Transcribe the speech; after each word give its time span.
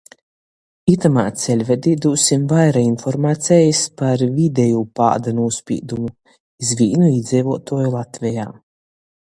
Itymā 0.93 1.25
ceļvedī 1.41 1.91
dūsim 2.05 2.47
vaira 2.53 2.81
informacejis 2.85 3.83
par 4.03 4.25
videjū 4.41 4.83
pāda 5.01 5.35
nūspīdumu 5.43 6.11
iz 6.65 6.75
vīnu 6.83 7.13
īdzeivuotuoju 7.21 7.95
Latvejā. 8.01 8.51